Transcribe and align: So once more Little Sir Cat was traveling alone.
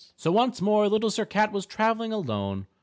So 0.17 0.31
once 0.31 0.61
more 0.63 0.89
Little 0.89 1.11
Sir 1.11 1.25
Cat 1.25 1.51
was 1.51 1.67
traveling 1.67 2.11
alone. 2.11 2.65